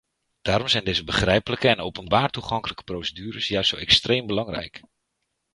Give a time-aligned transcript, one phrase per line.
[0.41, 4.83] Daarom zijn deze begrijpelijke en openbaar toegankelijke procedures juist zo extreem belangrijk.